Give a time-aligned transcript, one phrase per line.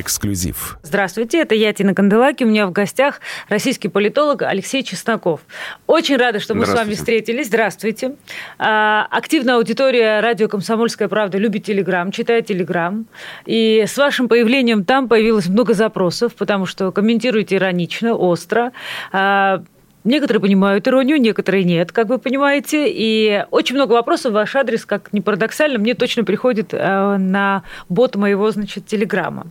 [0.00, 0.78] Эксклюзив.
[0.82, 2.44] Здравствуйте, это я, Тина Канделаки.
[2.44, 5.40] У меня в гостях российский политолог Алексей Чесноков.
[5.86, 7.48] Очень рада, что мы с вами встретились.
[7.48, 8.16] Здравствуйте.
[8.58, 13.06] А, активная аудитория радио «Комсомольская правда» любит Телеграм, читает Телеграм.
[13.44, 18.72] И с вашим появлением там появилось много запросов, потому что комментируете иронично, остро.
[20.04, 22.86] А, Некоторые понимают иронию, некоторые нет, как вы понимаете.
[22.88, 27.62] И очень много вопросов в ваш адрес, как ни парадоксально, мне точно приходит э, на
[27.88, 29.46] бот моего, значит, телеграмма.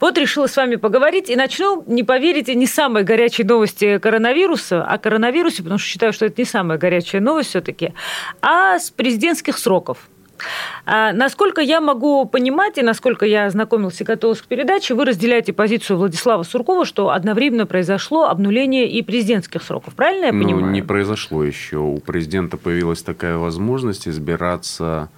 [0.00, 4.98] Вот решила с вами поговорить и начну, не поверите, не самой горячей новости коронавируса, о
[4.98, 7.92] коронавирусе, потому что считаю, что это не самая горячая новость все-таки,
[8.40, 9.98] а с президентских сроков.
[10.86, 15.52] А, насколько я могу понимать и насколько я ознакомился и готовилась к передаче, вы разделяете
[15.52, 19.94] позицию Владислава Суркова, что одновременно произошло обнуление и президентских сроков.
[19.94, 20.72] Правильно я ну, понимаю?
[20.72, 21.78] не произошло еще.
[21.78, 25.10] У президента появилась такая возможность избираться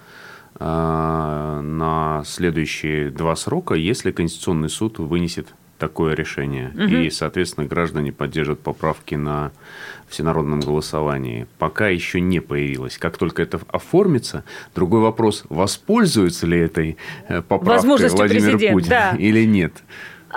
[0.58, 6.70] а, на следующие два срока, если Конституционный суд вынесет такое решение.
[6.74, 6.82] Угу.
[6.84, 9.52] И, соответственно, граждане поддержат поправки на
[10.08, 11.46] всенародном голосовании.
[11.58, 12.98] Пока еще не появилось.
[12.98, 16.96] Как только это оформится, другой вопрос, воспользуется ли этой
[17.28, 19.16] э, поправкой Владимир Путин да.
[19.18, 19.82] или нет.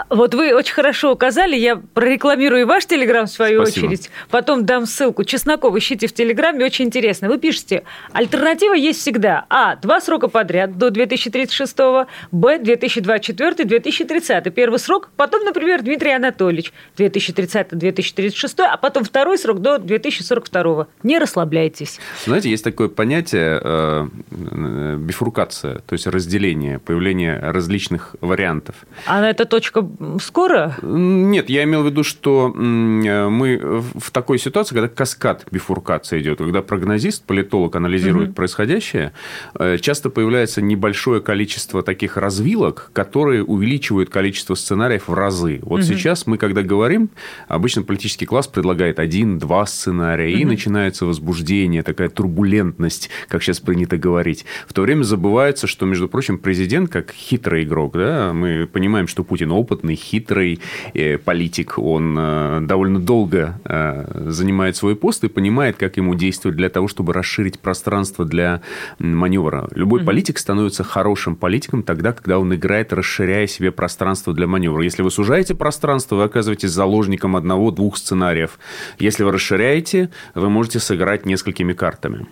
[0.10, 3.88] Вот вы очень хорошо указали, я прорекламирую ваш Телеграм в свою Спасибо.
[3.88, 5.24] очередь, потом дам ссылку.
[5.24, 7.28] Чесноков ищите в Телеграме, очень интересно.
[7.28, 9.46] Вы пишете, альтернатива есть всегда.
[9.50, 14.52] А, два срока подряд до 2036, Б, 2024-2030.
[14.52, 20.88] Первый срок, потом, например, Дмитрий Анатольевич, 2030-2036, а потом второй срок до 2042.
[21.04, 22.00] Не расслабляйтесь.
[22.26, 28.76] Знаете, есть такое понятие э, э, бифуркация, то есть разделение, появление различных вариантов.
[29.06, 29.79] А это точка
[30.22, 30.76] скоро?
[30.82, 36.62] Нет, я имел в виду, что мы в такой ситуации, когда каскад бифуркации идет, когда
[36.62, 38.36] прогнозист, политолог анализирует угу.
[38.36, 39.14] происходящее,
[39.58, 45.60] э, часто появляется небольшое количество таких развилок, которые увеличивают количество сценариев в разы.
[45.62, 45.88] Вот угу.
[45.88, 47.10] сейчас мы, когда говорим,
[47.48, 50.42] обычно политический класс предлагает один-два сценария, угу.
[50.42, 54.46] и начинается возбуждение, такая турбулентность, как сейчас принято говорить.
[54.68, 59.24] В то время забывается, что, между прочим, президент, как хитрый игрок, да, мы понимаем, что
[59.24, 60.60] Путин опыт опытный, хитрый
[60.94, 61.78] э, политик.
[61.78, 66.88] Он э, довольно долго э, занимает свой пост и понимает, как ему действовать для того,
[66.88, 68.62] чтобы расширить пространство для
[69.00, 69.68] маневра.
[69.76, 70.06] Любой mm-hmm.
[70.06, 74.84] политик становится хорошим политиком тогда, когда он играет, расширяя себе пространство для маневра.
[74.84, 78.60] Если вы сужаете пространство, вы оказываетесь заложником одного-двух сценариев.
[78.98, 82.26] Если вы расширяете, вы можете сыграть несколькими картами.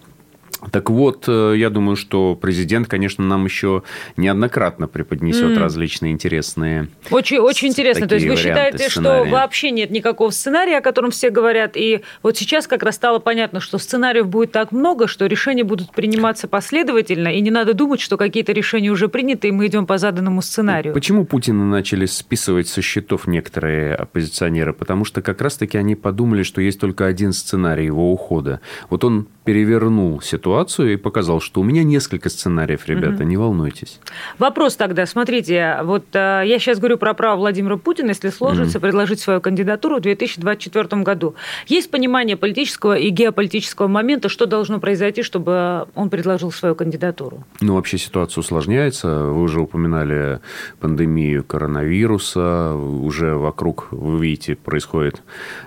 [0.71, 3.83] Так вот, э, я думаю, что президент, конечно, нам еще
[4.15, 5.59] неоднократно преподнесет mm.
[5.59, 6.89] различные интересные.
[7.11, 8.07] Очень, очень интересно.
[8.07, 9.25] То есть вы считаете, сценария.
[9.25, 13.19] что вообще нет никакого сценария, о котором все говорят, и вот сейчас как раз стало
[13.19, 18.01] понятно, что сценариев будет так много, что решения будут приниматься последовательно, и не надо думать,
[18.01, 20.93] что какие-то решения уже приняты, и мы идем по заданному сценарию.
[20.93, 24.73] Почему Путина начали списывать со счетов некоторые оппозиционеры?
[24.73, 28.59] Потому что как раз-таки они подумали, что есть только один сценарий его ухода.
[28.89, 30.46] Вот он перевернул ситуацию
[30.83, 33.23] и показал, что у меня несколько сценариев, ребята, угу.
[33.23, 33.99] не волнуйтесь.
[34.39, 38.83] Вопрос тогда, смотрите, вот э, я сейчас говорю про право Владимира Путина, если сложится, угу.
[38.83, 41.35] предложить свою кандидатуру в 2024 году.
[41.67, 47.43] Есть понимание политического и геополитического момента, что должно произойти, чтобы он предложил свою кандидатуру?
[47.61, 49.07] Ну, вообще ситуация усложняется.
[49.07, 50.39] Вы уже упоминали
[50.79, 52.73] пандемию коронавируса.
[52.73, 55.21] Уже вокруг, вы видите, происходит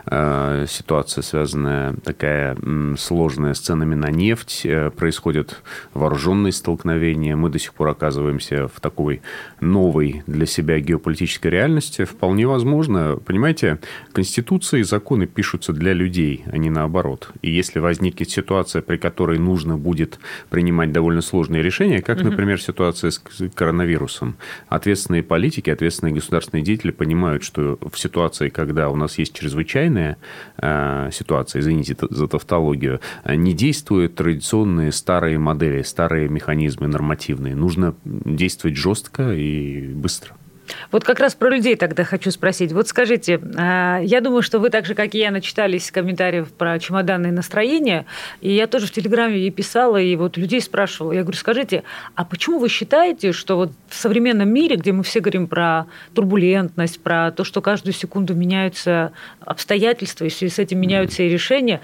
[0.06, 2.56] э, ситуация, связанная такая
[2.98, 4.62] сложная с ценами на нефть,
[4.96, 5.62] происходят
[5.94, 9.22] вооруженные столкновения, мы до сих пор оказываемся в такой
[9.60, 12.04] новой для себя геополитической реальности.
[12.04, 13.78] Вполне возможно, понимаете,
[14.12, 17.30] конституции и законы пишутся для людей, а не наоборот.
[17.42, 23.10] И если возникнет ситуация, при которой нужно будет принимать довольно сложные решения, как, например, ситуация
[23.10, 23.22] с
[23.54, 24.36] коронавирусом,
[24.68, 30.16] ответственные политики, ответственные государственные деятели понимают, что в ситуации, когда у нас есть чрезвычайная
[30.58, 34.20] э, ситуация, извините за тавтологию, не действуют
[34.60, 37.54] традиционные старые модели, старые механизмы нормативные.
[37.54, 40.36] Нужно действовать жестко и быстро.
[40.90, 42.72] Вот как раз про людей тогда хочу спросить.
[42.72, 46.78] Вот скажите, а, я думаю, что вы так же, как и я, начитались комментариев про
[46.78, 48.06] чемоданные настроения,
[48.40, 51.12] и я тоже в Телеграме ей писала, и вот людей спрашивала.
[51.12, 51.82] Я говорю, скажите,
[52.14, 57.02] а почему вы считаете, что вот в современном мире, где мы все говорим про турбулентность,
[57.02, 61.80] про то, что каждую секунду меняются обстоятельства, и с этим меняются и решения,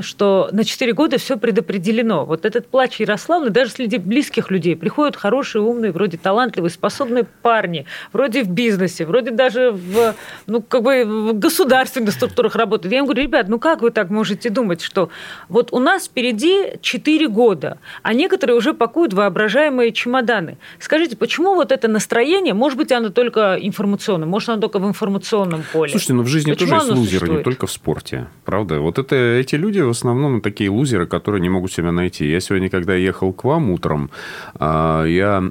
[0.00, 2.24] что на 4 года все предопределено.
[2.24, 7.86] Вот этот плач Ярославны, даже среди близких людей приходят хорошие, умные, вроде талантливые, способные парни,
[8.12, 10.14] вроде вроде в бизнесе, вроде даже в,
[10.46, 12.92] ну, как бы в государственных структурах работают.
[12.92, 15.10] Я им говорю, ребят, ну как вы так можете думать, что
[15.48, 20.58] вот у нас впереди 4 года, а некоторые уже пакуют воображаемые чемоданы.
[20.78, 25.64] Скажите, почему вот это настроение, может быть, оно только информационное, может, оно только в информационном
[25.72, 25.90] поле?
[25.90, 27.38] Слушайте, ну в жизни почему тоже есть лузеры, существует?
[27.38, 28.80] не только в спорте, правда?
[28.80, 32.30] Вот это эти люди в основном такие лузеры, которые не могут себя найти.
[32.30, 34.10] Я сегодня, когда ехал к вам утром,
[34.54, 35.42] а, я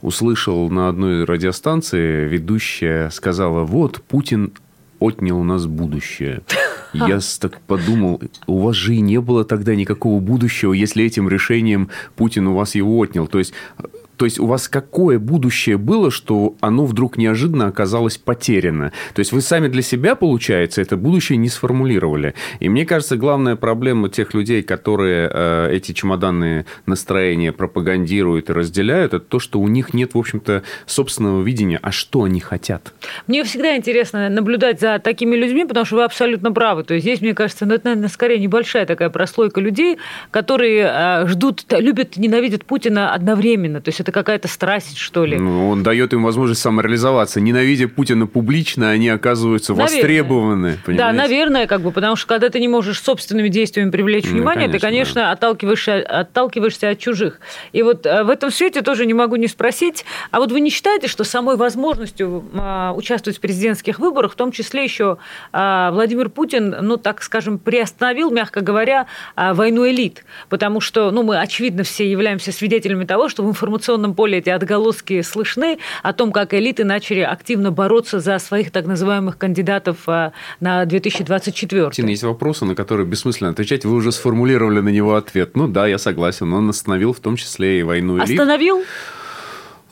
[0.00, 4.52] услышал на одной радиостанции, ведущая сказала, вот, Путин
[4.98, 6.42] отнял у нас будущее.
[6.92, 11.88] Я так подумал, у вас же и не было тогда никакого будущего, если этим решением
[12.16, 13.26] Путин у вас его отнял.
[13.26, 13.54] То есть
[14.16, 18.92] то есть у вас какое будущее было, что оно вдруг неожиданно оказалось потеряно?
[19.14, 22.34] То есть вы сами для себя, получается, это будущее не сформулировали.
[22.60, 29.14] И мне кажется, главная проблема тех людей, которые э, эти чемоданные настроения пропагандируют и разделяют,
[29.14, 32.92] это то, что у них нет, в общем-то, собственного видения, а что они хотят.
[33.26, 36.84] Мне всегда интересно наблюдать за такими людьми, потому что вы абсолютно правы.
[36.84, 39.98] То есть здесь, мне кажется, ну, это, наверное, скорее небольшая такая прослойка людей,
[40.30, 43.80] которые э, ждут, любят, ненавидят Путина одновременно.
[43.80, 45.38] То есть это какая-то страсть, что ли.
[45.38, 47.40] Ну, он дает им возможность самореализоваться.
[47.40, 49.96] Ненавидя Путина публично, они оказываются наверное.
[49.96, 50.78] востребованы.
[50.84, 51.04] Понимаете?
[51.04, 54.66] Да, наверное, как бы, потому что когда ты не можешь собственными действиями привлечь ну, внимание,
[54.66, 55.30] конечно, ты, конечно, да.
[55.32, 57.40] отталкиваешься, отталкиваешься от чужих.
[57.72, 60.70] И вот э, в этом свете тоже не могу не спросить, а вот вы не
[60.70, 65.18] считаете, что самой возможностью а, участвовать в президентских выборах, в том числе еще
[65.52, 69.06] а, Владимир Путин, ну, так скажем, приостановил, мягко говоря,
[69.36, 70.24] а, войну элит?
[70.48, 74.50] Потому что, ну, мы, очевидно, все являемся свидетелями того, что в информационном информационном поле эти
[74.50, 80.32] отголоски слышны о том, как элиты начали активно бороться за своих так называемых кандидатов а,
[80.60, 81.90] на 2024.
[81.90, 83.84] Тина, есть вопросы, на которые бессмысленно отвечать.
[83.84, 85.56] Вы уже сформулировали на него ответ.
[85.56, 86.52] Ну да, я согласен.
[86.52, 88.30] Он остановил в том числе и войну элит.
[88.30, 88.82] Остановил?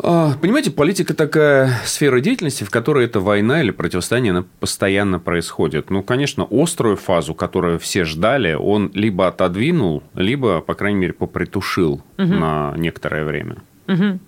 [0.03, 5.91] А, понимаете, политика такая сфера деятельности, в которой эта война или противостояние она постоянно происходит.
[5.91, 12.03] Ну, конечно, острую фазу, которую все ждали, он либо отодвинул, либо, по крайней мере, попритушил
[12.17, 12.27] угу.
[12.27, 13.57] на некоторое время.
[13.91, 14.19] Угу.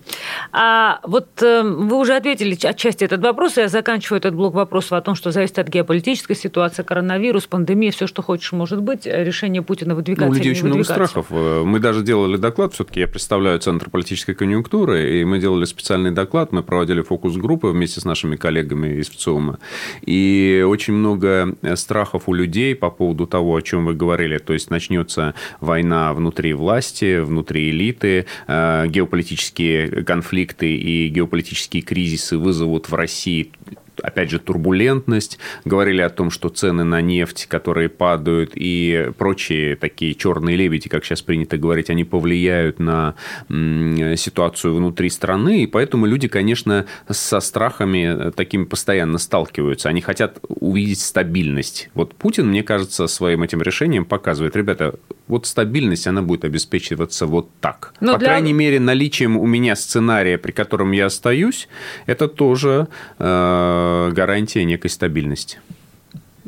[0.51, 5.01] А вот э, вы уже ответили отчасти этот вопрос, я заканчиваю этот блок вопросов о
[5.01, 9.95] том, что зависит от геополитической ситуации, коронавирус, пандемия, все, что хочешь, может быть, решение Путина
[9.95, 11.27] выдвигаться ну, у людей очень много страхов.
[11.29, 16.11] Э, мы даже делали доклад, все-таки я представляю Центр политической конъюнктуры, и мы делали специальный
[16.11, 19.59] доклад, мы проводили фокус-группы вместе с нашими коллегами из ВЦИОМа,
[20.01, 24.51] и очень много э, страхов у людей по поводу того, о чем вы говорили, то
[24.51, 32.93] есть начнется война внутри власти, внутри элиты, геополитические политические конфликты и геополитические кризисы вызовут в
[32.93, 33.51] России
[34.01, 40.15] опять же, турбулентность, говорили о том, что цены на нефть, которые падают, и прочие такие
[40.15, 43.15] черные лебеди, как сейчас принято говорить, они повлияют на
[43.49, 49.89] ситуацию внутри страны, и поэтому люди, конечно, со страхами такими постоянно сталкиваются.
[49.89, 51.89] Они хотят увидеть стабильность.
[51.93, 54.95] Вот Путин, мне кажется, своим этим решением показывает, ребята,
[55.27, 57.93] вот стабильность, она будет обеспечиваться вот так.
[57.99, 58.29] Но По для...
[58.29, 61.67] крайней мере, наличием у меня сценария, при котором я остаюсь,
[62.05, 62.87] это тоже
[63.19, 65.59] э, гарантия некой стабильности.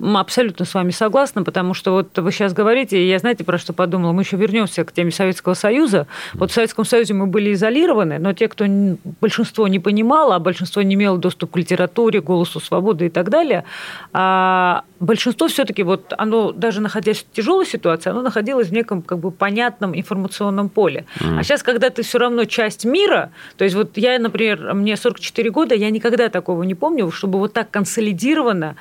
[0.02, 4.12] Абсолютно с вами согласна, потому что вот вы сейчас говорите, я знаете, про что подумала,
[4.12, 6.06] мы еще вернемся к теме Советского Союза.
[6.34, 8.66] Вот в Советском Союзе мы были изолированы, но те, кто
[9.22, 13.64] большинство не понимало, а большинство не имело доступ к литературе, голосу свободы и так далее,
[14.12, 19.20] а большинство все-таки вот оно даже находясь в тяжелой ситуации, оно находилось в неком как
[19.20, 21.06] бы понятном информационном поле.
[21.20, 21.40] Mm.
[21.40, 25.50] А сейчас, когда ты все равно часть мира, то есть вот я, например, мне 44
[25.50, 28.76] года, я никогда такого не помню, чтобы вот так консолидированно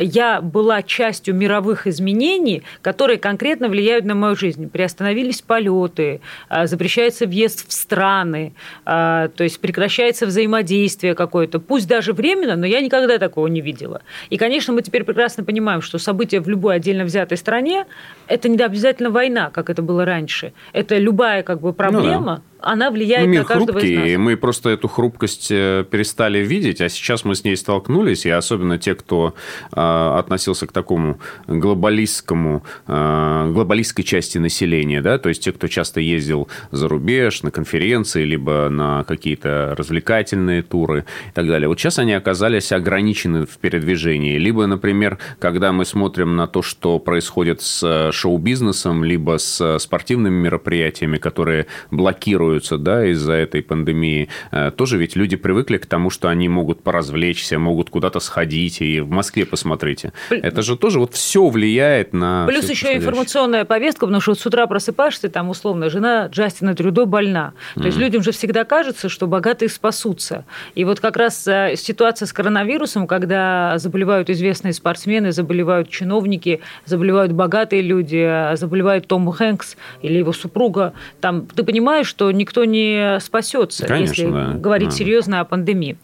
[0.00, 4.68] я была была частью мировых изменений, которые конкретно влияют на мою жизнь.
[4.68, 8.52] Приостановились полеты, а, запрещается въезд в страны,
[8.84, 14.02] а, то есть прекращается взаимодействие какое-то, пусть даже временно, но я никогда такого не видела.
[14.28, 17.86] И, конечно, мы теперь прекрасно понимаем, что события в любой отдельно взятой стране–
[18.30, 20.52] это не обязательно война, как это было раньше.
[20.72, 23.98] Это любая как бы проблема, ну, да она влияет ну, мир на каждого хрупкий, из
[23.98, 24.08] нас.
[24.08, 28.30] И мы просто эту хрупкость э, перестали видеть, а сейчас мы с ней столкнулись, и
[28.30, 29.34] особенно те, кто
[29.72, 36.00] э, относился к такому глобалистскому, э, глобалистской части населения, да, то есть те, кто часто
[36.00, 41.68] ездил за рубеж на конференции, либо на какие-то развлекательные туры и так далее.
[41.68, 44.38] Вот сейчас они оказались ограничены в передвижении.
[44.38, 51.18] Либо, например, когда мы смотрим на то, что происходит с шоу-бизнесом, либо с спортивными мероприятиями,
[51.18, 56.28] которые блокируют закроются, да, из-за этой пандемии, э, тоже ведь люди привыкли к тому, что
[56.28, 60.12] они могут поразвлечься, могут куда-то сходить, и в Москве посмотрите.
[60.30, 62.46] Это же тоже вот все влияет на...
[62.46, 67.06] Плюс еще информационная повестка, потому что вот с утра просыпаешься, там условно жена Джастина Трюдо
[67.06, 67.52] больна.
[67.74, 67.86] То mm-hmm.
[67.86, 70.44] есть людям же всегда кажется, что богатые спасутся.
[70.74, 77.32] И вот как раз э, ситуация с коронавирусом, когда заболевают известные спортсмены, заболевают чиновники, заболевают
[77.32, 78.09] богатые люди,
[78.54, 84.30] заболевает Том Хэнкс или его супруга, там ты понимаешь, что никто не спасется, Конечно, если
[84.30, 84.52] да.
[84.54, 84.94] говорить да.
[84.94, 85.96] серьезно о пандемии.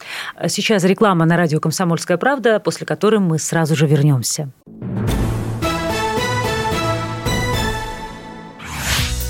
[0.47, 4.51] Сейчас реклама на радио «Комсомольская правда», после которой мы сразу же вернемся.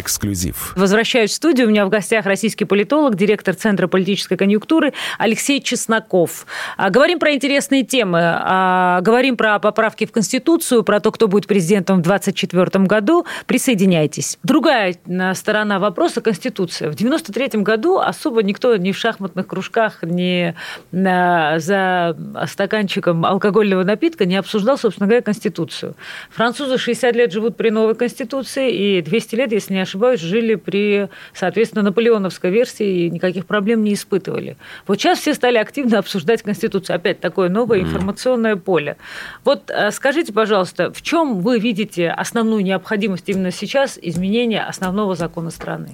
[0.00, 0.72] Эксклюзив.
[0.76, 1.66] Возвращаюсь в студию.
[1.66, 6.46] У меня в гостях российский политолог, директор Центра политической конъюнктуры Алексей Чесноков.
[6.76, 8.20] А, говорим про интересные темы.
[8.22, 13.24] А, говорим про поправки в Конституцию, про то, кто будет президентом в 2024 году.
[13.46, 14.38] Присоединяйтесь.
[14.42, 14.96] Другая
[15.34, 16.90] сторона вопроса– Конституция.
[16.90, 20.54] В 1993 году особо никто ни в шахматных кружках, ни
[20.90, 25.94] за стаканчиком алкогольного напитка не обсуждал, собственно говоря, Конституцию.
[26.30, 31.08] Французы 60 лет живут при новой Конституции, и 200 лет, если не ошибаюсь, жили при,
[31.32, 34.56] соответственно, наполеоновской версии и никаких проблем не испытывали.
[34.86, 36.96] Вот сейчас все стали активно обсуждать Конституцию.
[36.96, 38.96] Опять такое новое информационное поле.
[39.44, 45.50] Вот э, скажите, пожалуйста, в чем вы видите основную необходимость именно сейчас изменения основного закона
[45.50, 45.90] страны?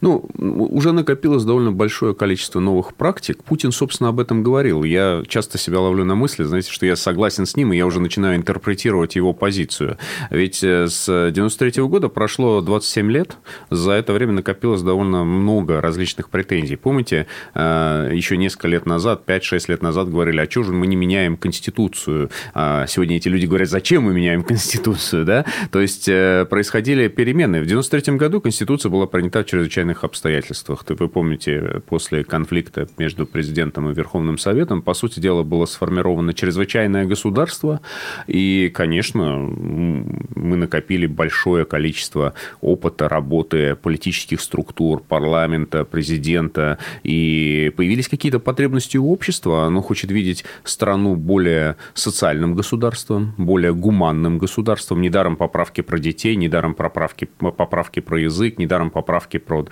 [0.00, 3.42] Ну, уже накопилось довольно большое количество новых практик.
[3.42, 4.84] Путин, собственно, об этом говорил.
[4.84, 8.00] Я часто себя ловлю на мысли, знаете, что я согласен с ним, и я уже
[8.00, 9.98] начинаю интерпретировать его позицию.
[10.30, 13.36] Ведь э, с 93 года прошло 27 лет,
[13.70, 16.76] за это время накопилось довольно много различных претензий.
[16.76, 20.96] Помните, э, еще несколько лет назад, 5-6 лет назад говорили, а что же мы не
[20.96, 22.30] меняем Конституцию?
[22.54, 25.24] А сегодня эти люди говорят, зачем мы меняем Конституцию?
[25.24, 25.44] Да?
[25.72, 27.60] То есть, э, происходили перемены.
[27.60, 30.84] В 93 году Конституция была принята в чрезвычайно чрезвычайных обстоятельствах.
[30.88, 37.06] Вы помните, после конфликта между президентом и Верховным Советом, по сути дела, было сформировано чрезвычайное
[37.06, 37.80] государство,
[38.26, 48.40] и, конечно, мы накопили большое количество опыта работы политических структур, парламента, президента, и появились какие-то
[48.40, 55.82] потребности у общества, оно хочет видеть страну более социальным государством, более гуманным государством, недаром поправки
[55.82, 59.66] про детей, недаром поправки, поправки про язык, недаром поправки про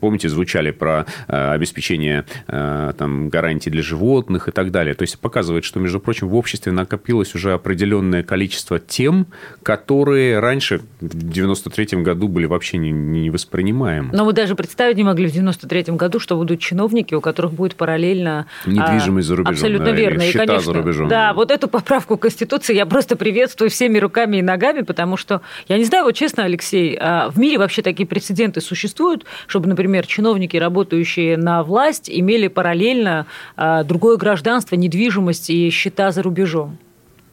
[0.00, 4.94] помните, звучали про э, обеспечение э, там, гарантий для животных и так далее.
[4.94, 9.26] То есть показывает, что, между прочим, в обществе накопилось уже определенное количество тем,
[9.62, 14.10] которые раньше, в 93 году, были вообще не, не воспринимаемы.
[14.12, 17.76] Но мы даже представить не могли в 93 году, что будут чиновники, у которых будет
[17.76, 18.46] параллельно...
[18.64, 19.54] А, Недвижимость за рубежом.
[19.54, 20.22] Абсолютно да, верно.
[20.22, 21.08] И, конечно, за рубежом.
[21.08, 25.78] Да, вот эту поправку Конституции я просто приветствую всеми руками и ногами, потому что, я
[25.78, 30.56] не знаю, вот честно, Алексей, а в мире вообще такие прецеденты существуют, чтобы, например, чиновники,
[30.56, 33.26] работающие на власть, имели параллельно
[33.56, 36.78] а, другое гражданство, недвижимость и счета за рубежом?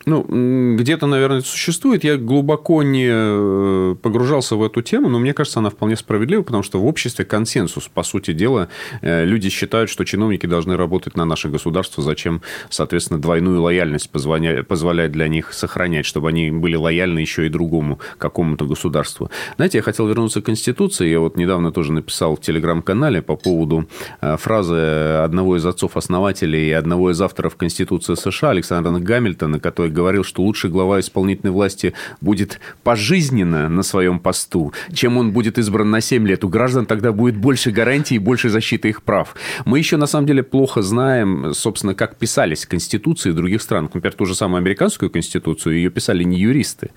[0.05, 2.03] Ну, где-то, наверное, существует.
[2.03, 6.61] Я глубоко не э, погружался в эту тему, но мне кажется, она вполне справедлива, потому
[6.61, 8.67] что в обществе консенсус, по сути дела,
[9.01, 15.11] э, люди считают, что чиновники должны работать на наше государство, зачем, соответственно, двойную лояльность позволять
[15.11, 19.29] для них сохранять, чтобы они были лояльны еще и другому какому-то государству.
[19.55, 21.07] Знаете, я хотел вернуться к Конституции.
[21.07, 23.87] Я вот недавно тоже написал в Телеграм-канале по поводу
[24.19, 24.75] э, фразы
[25.23, 30.69] одного из отцов-основателей и одного из авторов Конституции США, Александра Гамильтона, который говорил, что лучший
[30.69, 36.43] глава исполнительной власти будет пожизненно на своем посту, чем он будет избран на 7 лет.
[36.43, 39.35] У граждан тогда будет больше гарантий и больше защиты их прав.
[39.65, 43.85] Мы еще, на самом деле, плохо знаем, собственно, как писались конституции других стран.
[43.85, 46.91] Например, ту же самую американскую конституцию, ее писали не юристы.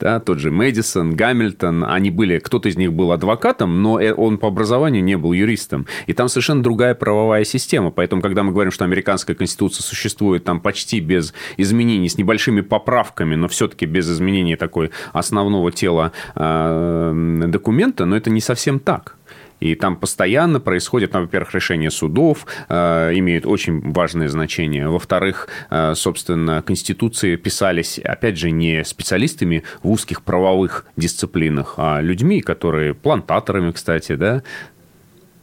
[0.00, 4.38] Да, тот же Мэдисон, Гамильтон, они были, кто-то из них был адвокатом, но э, он
[4.38, 5.86] по образованию не был юристом.
[6.06, 7.90] И там совершенно другая правовая система.
[7.90, 12.60] Поэтому, когда мы говорим, что американская конституция существует там почти без изменений, с небольшим небольшими
[12.60, 19.16] поправками, но все-таки без изменения такой основного тела э, документа, но это не совсем так.
[19.60, 24.88] И там постоянно происходит, ну, во-первых, решение судов э, имеют очень важное значение.
[24.88, 32.40] Во-вторых, э, собственно, конституции писались, опять же, не специалистами в узких правовых дисциплинах, а людьми,
[32.40, 34.42] которые плантаторами, кстати, да.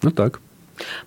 [0.01, 0.39] Ну так.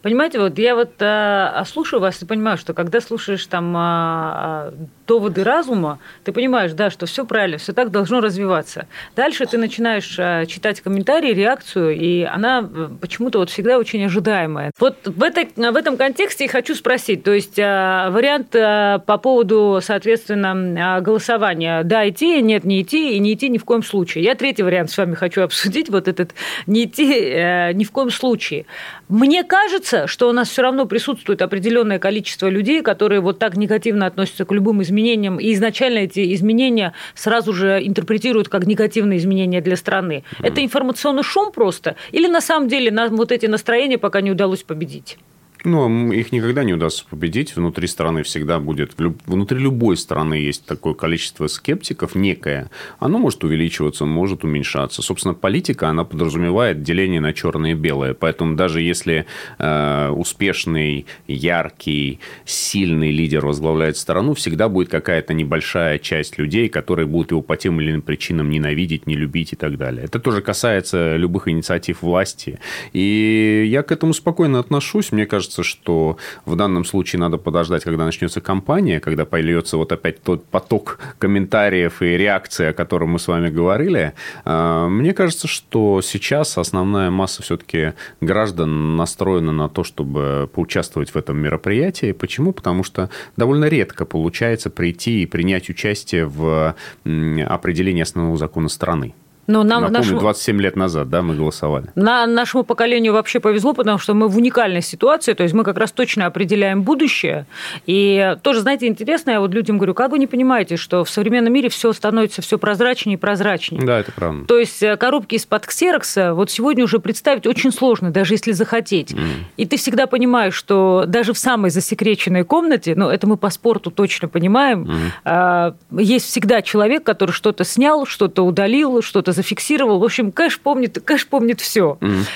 [0.03, 4.73] Понимаете, вот я вот а, слушаю вас и понимаю, что когда слушаешь там а,
[5.07, 8.87] доводы разума, ты понимаешь, да, что все правильно, все так должно развиваться.
[9.17, 14.71] Дальше ты начинаешь а, читать комментарии, реакцию, и она э, почему-то вот всегда очень ожидаемая.
[14.79, 19.19] Вот в, этой, в этом контексте я хочу спросить, то есть а, вариант а, по
[19.19, 23.83] поводу, соответственно, а, голосования, да, идти, нет, не идти, и не идти ни в коем
[23.83, 24.25] случае.
[24.25, 26.33] Я третий вариант с вами хочу обсудить, вот этот
[26.67, 28.67] не идти э, ни в коем случае.
[29.09, 29.58] Мне кажется,
[30.07, 34.53] что у нас все равно присутствует определенное количество людей, которые вот так негативно относятся к
[34.53, 40.25] любым изменениям, и изначально эти изменения сразу же интерпретируют как негативные изменения для страны.
[40.39, 40.47] Mm.
[40.47, 44.63] Это информационный шум просто, или на самом деле на вот эти настроения пока не удалось
[44.63, 45.19] победить?
[45.65, 47.57] Ну, их никогда не удастся победить.
[47.57, 48.93] Внутри страны всегда будет...
[49.27, 52.71] Внутри любой страны есть такое количество скептиков некое.
[53.01, 55.03] Оно может увеличиваться, может уменьшаться.
[55.03, 58.15] Собственно, политика, она подразумевает деление на черное и белое.
[58.15, 59.27] Поэтому даже если
[59.59, 67.33] э, успешный, яркий, сильный лидер возглавляет страну, всегда будет какая-то небольшая часть людей, которые будут
[67.33, 70.05] его по тем или иным причинам ненавидеть, не любить и так далее.
[70.05, 72.61] Это тоже касается любых инициатив власти.
[72.93, 75.11] И я к этому спокойно отношусь.
[75.11, 79.93] Мне кажется, кажется, что в данном случае надо подождать, когда начнется кампания, когда польется вот
[79.93, 84.13] опять тот поток комментариев и реакции, о котором мы с вами говорили.
[84.45, 91.17] А, мне кажется, что сейчас основная масса все-таки граждан настроена на то, чтобы поучаствовать в
[91.17, 92.13] этом мероприятии.
[92.13, 92.53] Почему?
[92.53, 96.75] Потому что довольно редко получается прийти и принять участие в
[97.05, 99.15] определении основного закона страны.
[99.49, 100.21] Но нам, Напомню, нашему...
[100.21, 101.87] 27 лет назад, да, мы голосовали.
[101.95, 105.79] На нашему поколению вообще повезло, потому что мы в уникальной ситуации, то есть мы как
[105.79, 107.47] раз точно определяем будущее.
[107.87, 111.55] И тоже, знаете, интересно, я вот людям говорю, как вы не понимаете, что в современном
[111.55, 113.83] мире все становится все прозрачнее и прозрачнее.
[113.83, 114.45] Да, это правда.
[114.45, 119.13] То есть э, коробки из-под ксерокса вот сегодня уже представить очень сложно, даже если захотеть.
[119.13, 119.29] Mm.
[119.57, 123.91] И ты всегда понимаешь, что даже в самой засекреченной комнате, ну, это мы по спорту
[123.91, 125.75] точно понимаем, mm.
[125.93, 130.01] есть всегда человек, который что-то снял, что-то удалил, что-то зафиксировал.
[130.01, 131.97] В общем, кэш помнит, кэш помнит все.
[132.01, 132.27] Mm-hmm.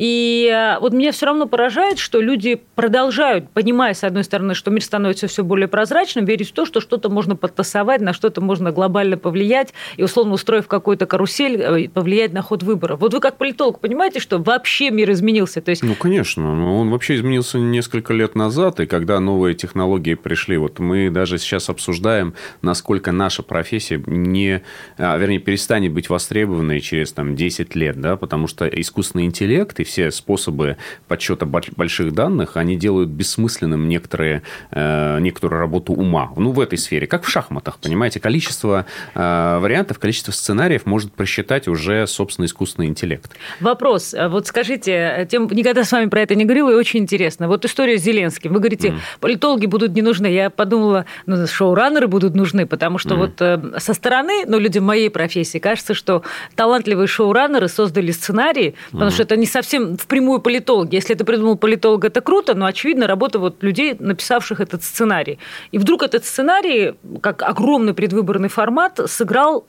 [0.00, 4.70] И э, вот меня все равно поражает, что люди продолжают, понимая, с одной стороны, что
[4.70, 8.72] мир становится все более прозрачным, верить в то, что что-то можно подтасовать, на что-то можно
[8.72, 13.00] глобально повлиять, и, условно, устроив какую-то карусель, э, повлиять на ход выборов.
[13.00, 15.60] Вот вы как политолог понимаете, что вообще мир изменился?
[15.60, 15.82] То есть...
[15.82, 16.50] Ну, конечно.
[16.74, 21.68] Он вообще изменился несколько лет назад, и когда новые технологии пришли, вот мы даже сейчас
[21.68, 24.62] обсуждаем, насколько наша профессия не,
[24.96, 29.89] а, вернее, перестанет быть востребованной через там, 10 лет, да, потому что искусственный интеллект и
[29.90, 30.76] все способы
[31.08, 36.30] подсчета больших данных, они делают бессмысленным некоторые, э, некоторую работу ума.
[36.36, 37.06] Ну, в этой сфере.
[37.06, 38.20] Как в шахматах, понимаете?
[38.20, 43.32] Количество э, вариантов, количество сценариев может просчитать уже, собственно, искусственный интеллект.
[43.58, 44.14] Вопрос.
[44.28, 47.48] Вот скажите, тем никогда с вами про это не говорила, и очень интересно.
[47.48, 48.52] Вот история с Зеленским.
[48.52, 48.98] Вы говорите, mm.
[49.20, 50.26] политологи будут не нужны.
[50.26, 53.18] Я подумала, ну, шоураннеры будут нужны, потому что mm.
[53.18, 56.22] вот э, со стороны, ну, людям моей профессии, кажется, что
[56.54, 59.14] талантливые шоураннеры создали сценарий, потому mm.
[59.14, 60.94] что это не совсем совсем впрямую политологи.
[60.94, 65.38] Если это придумал политолог, это круто, но, очевидно, работа вот людей, написавших этот сценарий.
[65.72, 69.64] И вдруг этот сценарий, как огромный предвыборный формат, сыграл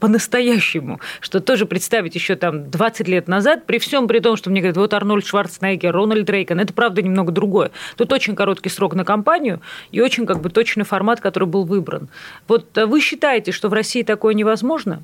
[0.00, 4.60] по-настоящему, что тоже представить еще там 20 лет назад, при всем при том, что мне
[4.60, 7.72] говорят, вот Арнольд Шварценеггер, Рональд Рейган, это правда немного другое.
[7.96, 12.08] Тут очень короткий срок на кампанию и очень как бы точный формат, который был выбран.
[12.46, 15.02] Вот вы считаете, что в России такое невозможно?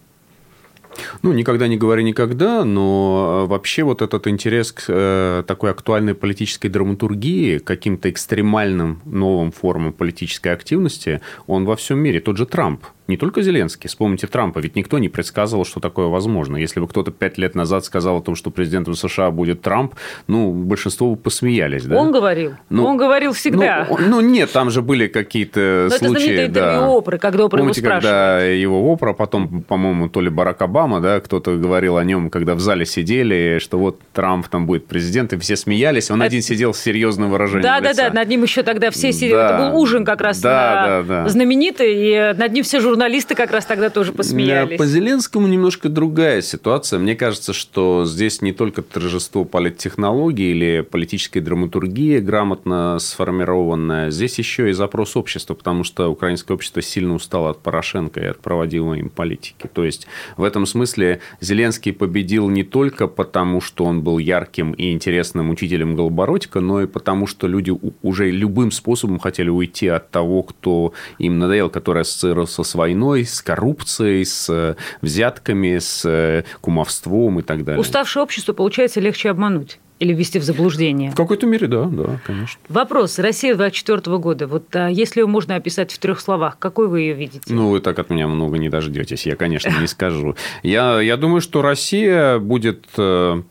[1.22, 6.14] Ну, никогда не говори никогда, но э, вообще вот этот интерес к э, такой актуальной
[6.14, 12.20] политической драматургии, каким-то экстремальным новым формам политической активности, он во всем мире.
[12.20, 13.88] Тот же Трамп не только Зеленский.
[13.88, 16.56] Вспомните Трампа, ведь никто не предсказывал, что такое возможно.
[16.56, 19.94] Если бы кто-то пять лет назад сказал о том, что президентом США будет Трамп,
[20.26, 21.96] ну, большинство бы посмеялись, да?
[21.96, 22.54] Он говорил.
[22.70, 23.86] Ну, он говорил всегда.
[23.90, 26.32] Ну, ну, нет, там же были какие-то Но случаи.
[26.32, 26.88] Это да.
[26.88, 31.20] Опры, когда Опра Помните, его когда его Опра, потом, по-моему, то ли Барак Обама, да,
[31.20, 35.38] кто-то говорил о нем, когда в зале сидели, что вот Трамп там будет президент, и
[35.38, 36.26] все смеялись, он это...
[36.26, 37.94] один сидел с серьезным выражением Да, лица.
[37.94, 39.32] да, да, над ним еще тогда все сидели.
[39.32, 39.46] Да.
[39.46, 41.28] Это был ужин как раз да, да, да.
[41.28, 44.78] знаменитый, и над ним все журналисты журналисты как раз тогда тоже посмеялись.
[44.78, 47.00] По Зеленскому немножко другая ситуация.
[47.00, 54.70] Мне кажется, что здесь не только торжество политтехнологии или политической драматургии грамотно сформированная, здесь еще
[54.70, 59.08] и запрос общества, потому что украинское общество сильно устало от Порошенко и от проводимой им
[59.08, 59.68] политики.
[59.72, 64.92] То есть, в этом смысле Зеленский победил не только потому, что он был ярким и
[64.92, 70.44] интересным учителем голоборотика, но и потому, что люди уже любым способом хотели уйти от того,
[70.44, 77.40] кто им надоел, который ассоциировался с войной, с коррупцией, с э, взятками, с э, кумовством
[77.40, 77.80] и так далее.
[77.80, 79.78] Уставшее общество, получается, легче обмануть.
[80.00, 81.10] или ввести в заблуждение?
[81.12, 82.60] В какой-то мере, да, да, конечно.
[82.68, 83.18] Вопрос.
[83.18, 84.46] Россия 24 года.
[84.46, 87.40] Вот а, если ее можно описать в трех словах, какой вы ее видите?
[87.48, 89.24] Ну, вы так от меня много не дождетесь.
[89.26, 90.36] Я, конечно, не скажу.
[90.62, 93.42] Я, я думаю, что Россия будет э,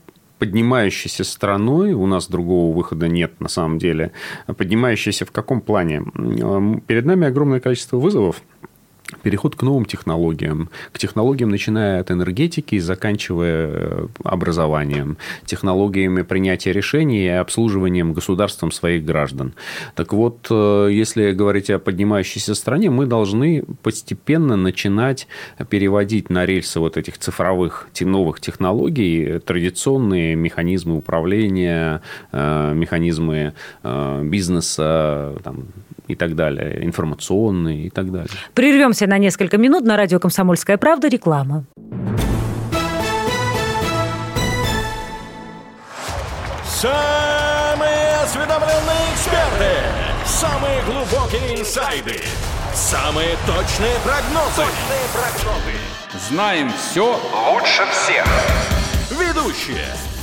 [0.44, 4.12] поднимающейся страной, у нас другого выхода нет на самом деле,
[4.46, 6.04] поднимающейся в каком плане?
[6.86, 8.42] Перед нами огромное количество вызовов,
[9.22, 16.74] переход к новым технологиям, к технологиям, начиная от энергетики и заканчивая э, образованием, технологиями принятия
[16.74, 19.54] решений и обслуживанием государством своих граждан.
[19.96, 25.28] Так вот, э, если говорить о поднимающейся стране, мы должны постепенно начинать
[25.70, 33.54] переводить на рельсы вот этих цифровых новых технологий традиционные механизмы управления, э, механизмы
[34.24, 35.68] бизнеса, там,
[36.08, 38.32] и так далее, информационные и так далее.
[38.54, 41.66] Прервемся на несколько минут на радио «Комсомольская правда» реклама.
[46.66, 49.72] Самые осведомленные эксперты,
[50.26, 52.20] самые глубокие инсайды,
[52.74, 54.64] самые точные прогнозы.
[54.64, 55.78] Точные прогнозы.
[56.30, 57.18] Знаем все
[57.52, 58.26] лучше всех.
[59.12, 60.13] Ведущие.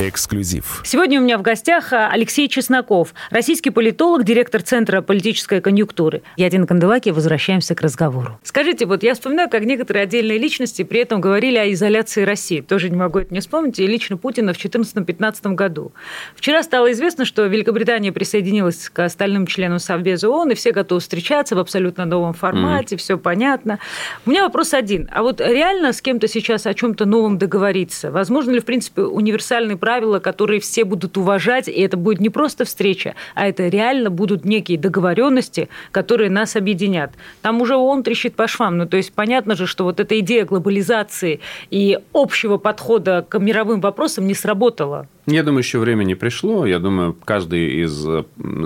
[0.00, 0.80] Эксклюзив.
[0.84, 6.22] Сегодня у меня в гостях а, Алексей Чесноков, российский политолог, директор Центра политической конъюнктуры.
[6.38, 8.38] Я, Дина Канделаки, возвращаемся к разговору.
[8.42, 12.62] Скажите, вот я вспоминаю, как некоторые отдельные личности при этом говорили о изоляции России.
[12.62, 13.78] Тоже не могу это не вспомнить.
[13.78, 15.92] И лично Путина в 2014-2015 году.
[16.34, 21.56] Вчера стало известно, что Великобритания присоединилась к остальным членам Совбеза ООН, и все готовы встречаться
[21.56, 22.98] в абсолютно новом формате, mm.
[22.98, 23.78] все понятно.
[24.24, 25.10] У меня вопрос один.
[25.12, 28.10] А вот реально с кем-то сейчас о чем-то новом договориться?
[28.10, 32.64] Возможно ли, в принципе, универсальный правила, которые все будут уважать, и это будет не просто
[32.64, 37.10] встреча, а это реально будут некие договоренности, которые нас объединят.
[37.42, 38.78] Там уже он трещит по швам.
[38.78, 41.40] Ну, то есть понятно же, что вот эта идея глобализации
[41.72, 45.08] и общего подхода к мировым вопросам не сработала.
[45.26, 46.66] Я думаю, еще время не пришло.
[46.66, 48.06] Я думаю, каждый из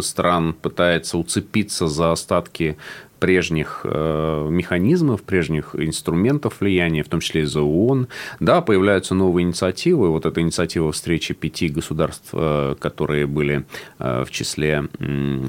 [0.01, 2.77] стран пытается уцепиться за остатки
[3.25, 8.09] прежних э, механизмов, прежних инструментов влияния, в том числе из ООН.
[8.39, 10.11] Да, появляются новые инициативы.
[10.11, 13.65] Вот эта инициатива встречи пяти государств, э, которые были
[13.99, 15.49] э, в числе Э,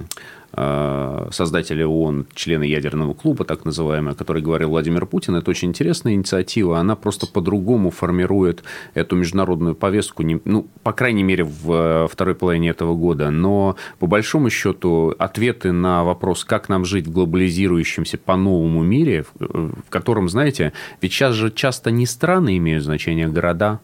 [1.31, 5.35] создатели ООН, члены ядерного клуба, так называемые, о которой говорил Владимир Путин.
[5.35, 6.79] Это очень интересная инициатива.
[6.79, 8.63] Она просто по-другому формирует
[8.93, 13.31] эту международную повестку, ну, по крайней мере, в э, второй половине этого года.
[13.31, 19.89] Но, по большому счету, ответы на вопрос, как нам жить в глобализирующемся по-новому мире, в
[19.89, 23.79] котором, знаете, ведь сейчас же часто не страны имеют значение, а города,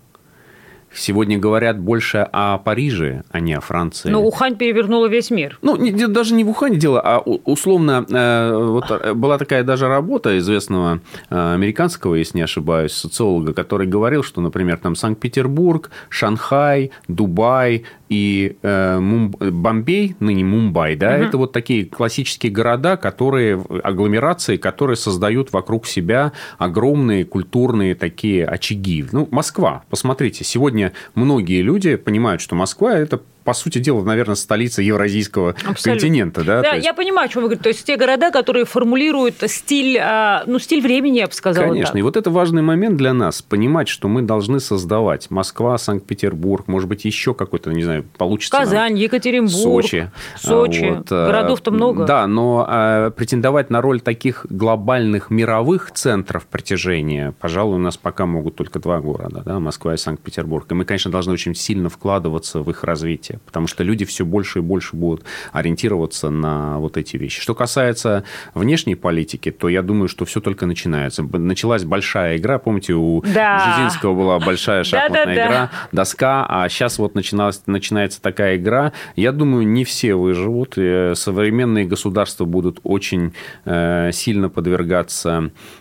[0.94, 4.10] Сегодня говорят больше о Париже, а не о Франции.
[4.10, 5.58] Но Ухань перевернула весь мир.
[5.62, 9.88] Ну, не, даже не в Ухане дело, а условно, э, вот э, была такая даже
[9.88, 11.00] работа известного
[11.30, 18.58] э, американского, если не ошибаюсь, социолога, который говорил, что, например, там Санкт-Петербург, Шанхай, Дубай и
[18.62, 21.24] Бомбей, ныне Мумбай, да, угу.
[21.24, 29.06] это вот такие классические города, которые, агломерации, которые создают вокруг себя огромные культурные такие очаги.
[29.13, 34.82] Ну, Москва, посмотрите, сегодня многие люди понимают, что Москва– это по сути дела, наверное, столица
[34.82, 35.92] евразийского Абсолютно.
[35.92, 36.44] континента.
[36.44, 36.86] Да, да есть...
[36.86, 37.64] я понимаю, о чем вы говорите.
[37.64, 41.68] То есть те города, которые формулируют стиль, а, ну, стиль времени, я бы сказала.
[41.68, 41.94] Конечно.
[41.94, 42.00] Так.
[42.00, 43.42] И вот это важный момент для нас.
[43.42, 48.58] Понимать, что мы должны создавать Москва, Санкт-Петербург, может быть, еще какой-то, не знаю, получится.
[48.58, 49.52] Казань, Екатеринбург.
[49.52, 50.12] Сочи.
[50.40, 50.96] Сочи.
[50.98, 51.12] Вот.
[51.12, 52.06] Э, Городов-то много.
[52.06, 58.26] Да, но а, претендовать на роль таких глобальных мировых центров притяжения, пожалуй, у нас пока
[58.26, 60.72] могут только два города, да, Москва и Санкт-Петербург.
[60.72, 64.26] И мы, конечно, должны очень сильно вкладываться в их развитие развития, потому что люди все
[64.26, 67.41] больше и больше будут ориентироваться на вот эти вещи.
[67.41, 71.24] Что касается внешней политики, то я думаю, что все только начинается.
[71.24, 73.76] Началась большая игра, помните, у да.
[73.78, 78.91] Жезинского была большая шахматная игра, доска, а сейчас вот начиналась, начинается такая игра.
[79.15, 80.78] Я думаю, не все выживут.
[81.13, 83.34] Современные государства будут очень
[83.65, 85.52] э, сильно подвергаться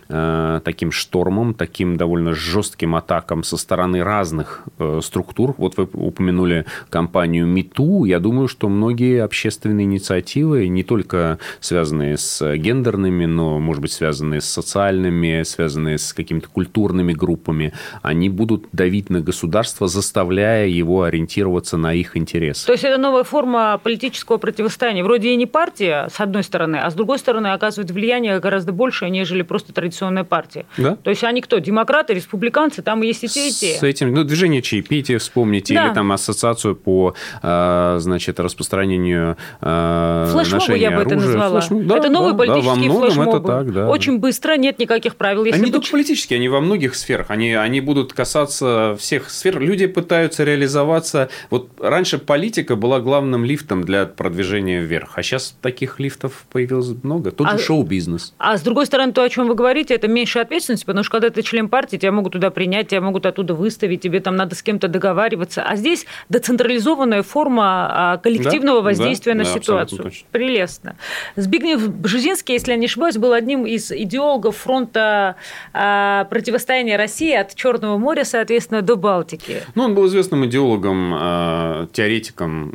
[0.63, 5.55] таким штормом, таким довольно жестким атакам со стороны разных э, структур.
[5.57, 8.05] Вот вы упомянули компанию МИТУ.
[8.05, 14.41] Я думаю, что многие общественные инициативы, не только связанные с гендерными, но, может быть, связанные
[14.41, 21.77] с социальными, связанные с какими-то культурными группами, они будут давить на государство, заставляя его ориентироваться
[21.77, 22.65] на их интересы.
[22.65, 25.03] То есть это новая форма политического противостояния.
[25.03, 29.09] Вроде и не партия, с одной стороны, а с другой стороны оказывает влияние гораздо большее,
[29.09, 30.65] нежели просто традиционная партия.
[30.77, 30.95] Да?
[30.95, 31.59] То есть они кто?
[31.59, 33.73] Демократы, республиканцы, там есть и те, и те.
[33.75, 35.87] С этим, ну, движение чаепития вспомните, да.
[35.87, 41.61] или там ассоциацию по, а, значит, распространению а, Флешмобы я бы это назвала.
[41.61, 43.37] Флешмоб, да, это новые да, политические да, флешмобы.
[43.37, 43.89] Это так, да.
[43.89, 45.45] Очень быстро, нет никаких правил.
[45.45, 47.29] Если они не только политические, они во многих сферах.
[47.29, 49.59] Они, они будут касаться всех сфер.
[49.59, 51.29] Люди пытаются реализоваться.
[51.49, 57.31] Вот раньше политика была главным лифтом для продвижения вверх, а сейчас таких лифтов появилось много.
[57.31, 58.33] Тот а, же шоу-бизнес.
[58.37, 61.29] А с другой стороны, то, о чем вы говорите, это меньше ответственности, потому что когда
[61.29, 64.63] ты член партии, тебя могут туда принять, тебя могут оттуда выставить, тебе там надо с
[64.63, 65.63] кем-то договариваться.
[65.63, 70.11] А здесь децентрализованная форма а, коллективного да, воздействия да, на да, ситуацию.
[70.31, 70.95] Прелестно.
[71.35, 75.35] Збигнев Бжезинский, если я не ошибаюсь, был одним из идеологов фронта
[75.73, 79.61] а, противостояния России от Черного моря, соответственно, до Балтики.
[79.75, 82.71] Ну, он был известным идеологом, а, теоретиком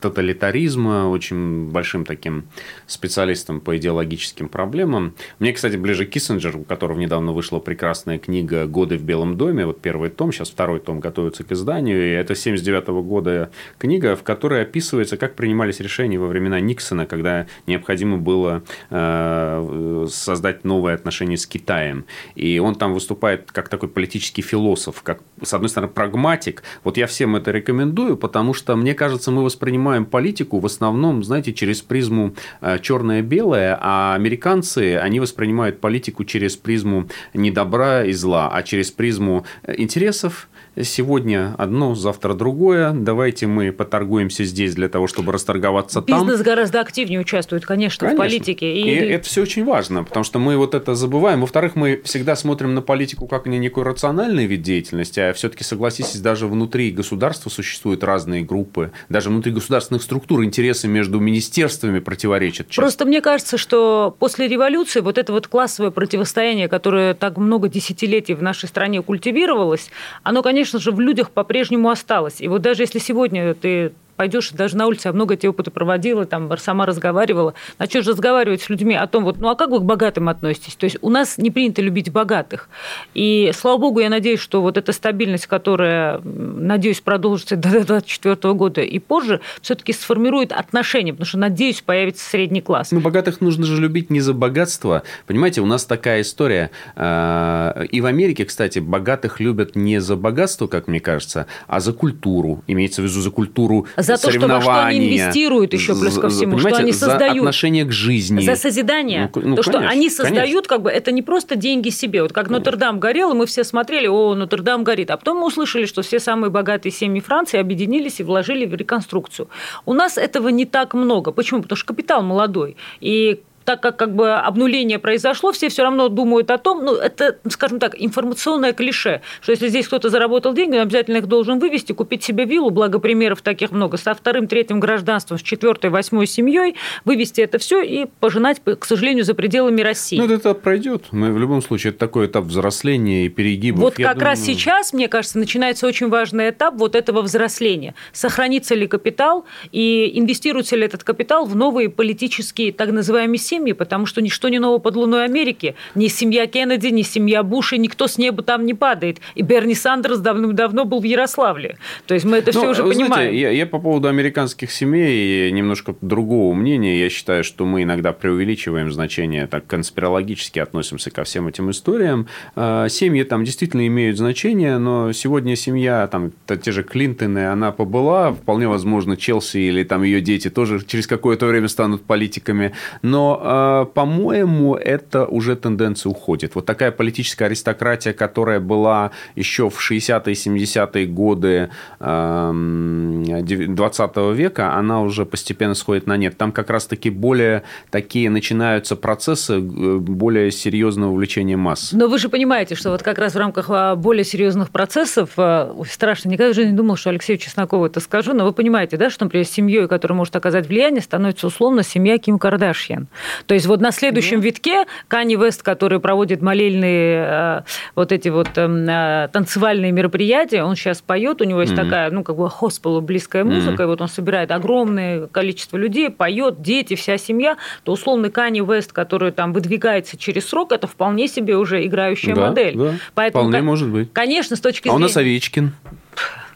[0.00, 2.44] тоталитаризма, очень большим таким
[2.86, 5.14] специалистом по идеологическим проблемам.
[5.38, 9.64] Мне, кстати, ближе Киссинджер, у которого недавно вышла прекрасная книга «Годы в Белом доме».
[9.64, 12.06] Вот первый том, сейчас второй том готовится к изданию.
[12.06, 17.06] И это 79 -го года книга, в которой описывается, как принимались решения во времена Никсона,
[17.06, 22.04] когда необходимо было э, создать новые отношения с Китаем.
[22.34, 26.62] И он там выступает как такой политический философ, как, с одной стороны, прагматик.
[26.84, 31.54] Вот я всем это рекомендую, потому что, мне кажется, мы воспринимаем политику в основном, знаете,
[31.54, 38.50] через призму э, черное-белое, а американцы, они воспринимают политику через призму не добра и зла,
[38.52, 40.48] а через призму э, интересов,
[40.80, 42.92] сегодня одно, завтра другое.
[42.92, 46.28] Давайте мы поторгуемся здесь для того, чтобы расторговаться Бизнес там.
[46.28, 48.24] Бизнес гораздо активнее участвует, конечно, конечно.
[48.24, 48.74] в политике.
[48.74, 48.82] И...
[48.82, 51.42] и это все очень важно, потому что мы вот это забываем.
[51.42, 56.20] Во-вторых, мы всегда смотрим на политику как на некую рациональный вид деятельности, а все-таки, согласитесь,
[56.20, 62.68] даже внутри государства существуют разные группы, даже внутри государственных структур интересы между министерствами противоречат.
[62.68, 62.80] Часто.
[62.80, 68.34] Просто мне кажется, что после революции вот это вот классовое противостояние, которое так много десятилетий
[68.34, 69.90] в нашей стране культивировалось,
[70.22, 72.40] оно, конечно, конечно же, в людях по-прежнему осталось.
[72.40, 76.26] И вот даже если сегодня ты пойдешь даже на улице, я много эти опыты проводила,
[76.26, 77.54] там сама разговаривала.
[77.78, 80.74] Начнешь разговаривать с людьми о том, вот, ну а как вы к богатым относитесь?
[80.74, 82.68] То есть у нас не принято любить богатых.
[83.14, 88.80] И слава богу, я надеюсь, что вот эта стабильность, которая, надеюсь, продолжится до 2024 года
[88.80, 92.90] и позже, все-таки сформирует отношения, потому что, надеюсь, появится средний класс.
[92.92, 95.02] Ну, богатых нужно же любить не за богатство.
[95.26, 96.70] Понимаете, у нас такая история.
[96.96, 101.92] А, и в Америке, кстати, богатых любят не за богатство, как мне кажется, а за
[101.92, 102.62] культуру.
[102.66, 106.18] Имеется в виду за культуру за за то, что, во что они инвестируют еще плюс
[106.18, 107.34] ко всему, что они создают.
[107.34, 108.40] За отношение к жизни.
[108.40, 109.30] За созидание.
[109.34, 110.68] Ну, ну, то, конечно, что они создают, конечно.
[110.68, 112.22] как бы, это не просто деньги себе.
[112.22, 115.10] Вот как Нотр-Дам горел, и мы все смотрели, о, Нотр-Дам горит.
[115.10, 119.48] А потом мы услышали, что все самые богатые семьи Франции объединились и вложили в реконструкцию.
[119.86, 121.32] У нас этого не так много.
[121.32, 121.62] Почему?
[121.62, 122.76] Потому что капитал молодой.
[123.00, 123.40] И
[123.72, 127.78] так как как бы обнуление произошло, все все равно думают о том, ну, это, скажем
[127.78, 132.22] так, информационное клише, что если здесь кто-то заработал деньги, он обязательно их должен вывести, купить
[132.22, 137.40] себе виллу, благо примеров таких много, со вторым, третьим гражданством, с четвертой, восьмой семьей, вывести
[137.40, 140.18] это все и пожинать, к сожалению, за пределами России.
[140.18, 141.04] Ну, это пройдет.
[141.12, 143.80] Мы в любом случае, это такой этап взросления и перегибов.
[143.80, 144.30] Вот Я как думаю...
[144.30, 147.94] раз сейчас, мне кажется, начинается очень важный этап вот этого взросления.
[148.12, 154.06] Сохранится ли капитал и инвестируется ли этот капитал в новые политические, так называемые семьи, потому
[154.06, 155.76] что ничто не ново под луной Америки.
[155.94, 159.20] Ни семья Кеннеди, ни семья Буша, никто с неба там не падает.
[159.36, 161.78] И Берни Сандерс давным-давно был в Ярославле.
[162.06, 163.34] То есть мы это ну, все уже знаете, понимаем.
[163.34, 166.98] Я, я по поводу американских семей немножко другого мнения.
[166.98, 172.26] Я считаю, что мы иногда преувеличиваем значение, так конспирологически относимся ко всем этим историям.
[172.56, 178.32] А, семьи там действительно имеют значение, но сегодня семья, там, те же Клинтоны, она побыла,
[178.32, 182.72] вполне возможно, Челси или там ее дети тоже через какое-то время станут политиками.
[183.02, 186.54] Но а, по-моему, это уже тенденция уходит.
[186.54, 195.26] Вот такая политическая аристократия, которая была еще в 60-е, 70-е годы 20 века, она уже
[195.26, 196.38] постепенно сходит на нет.
[196.38, 201.92] Там как раз-таки более такие начинаются процессы более серьезного увлечения масс.
[201.92, 205.74] Но вы же понимаете, что вот как раз в рамках а, более серьезных процессов, а,
[205.90, 209.24] страшно, никогда же не думал, что Алексею Чеснокову это скажу, но вы понимаете, да, что,
[209.24, 213.08] например, семьей, которая может оказать влияние, становится условно семья Ким Кардашьян.
[213.46, 214.46] То есть вот на следующем да.
[214.46, 217.60] витке Кани Вест, который проводит молельные э,
[217.94, 221.84] вот эти вот эм, э, танцевальные мероприятия, он сейчас поет, у него есть mm-hmm.
[221.84, 223.86] такая, ну, как бы хоспелу близкая музыка, mm-hmm.
[223.86, 228.92] и вот он собирает огромное количество людей, поет, дети, вся семья, то условный Кани Вест,
[228.92, 232.76] который там выдвигается через срок, это вполне себе уже играющая да, модель.
[232.76, 234.12] Да, Поэтому, вполне может быть.
[234.12, 234.96] Конечно, с точки зрения...
[234.96, 235.72] А у нас Овечкин.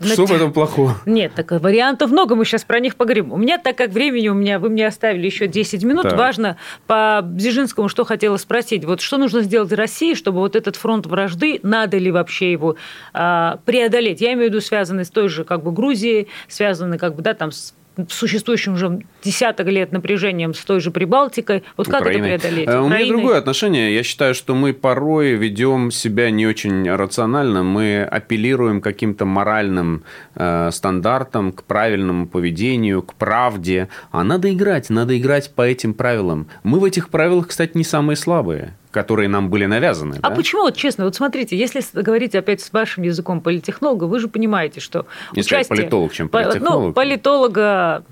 [0.01, 0.97] Что в этом плохого?
[1.07, 3.33] Нет, так вариантов много, мы сейчас про них поговорим.
[3.33, 6.19] У меня, так как времени у меня, вы мне оставили еще 10 минут, так.
[6.19, 8.85] важно по Бзижинскому, что хотела спросить.
[8.85, 12.77] Вот что нужно сделать России, чтобы вот этот фронт вражды, надо ли вообще его
[13.15, 14.21] а, преодолеть?
[14.21, 17.35] Я имею в виду связанный с той же как бы Грузией, связанный как бы, да,
[17.35, 17.75] там с
[18.09, 21.65] существующим уже десяток лет напряжением с той же Прибалтикой.
[21.77, 22.31] Вот как Украиной.
[22.31, 22.69] это преодолеть?
[22.69, 22.87] Украиной?
[22.87, 23.95] У меня другое отношение.
[23.95, 27.63] Я считаю, что мы порой ведем себя не очень рационально.
[27.63, 30.05] Мы апеллируем к каким-то моральным
[30.35, 33.89] э, стандартам, к правильному поведению, к правде.
[34.11, 36.49] А надо играть, надо играть по этим правилам.
[36.63, 40.17] Мы в этих правилах, кстати, не самые слабые которые нам были навязаны.
[40.23, 40.35] А да?
[40.35, 44.81] почему, вот честно, вот смотрите, если говорить опять с вашим языком политехнолога, вы же понимаете,
[44.81, 45.05] что
[45.35, 45.77] Не участие...
[45.77, 46.87] политолог, чем политехнолог.
[46.87, 48.05] Ну, политолога,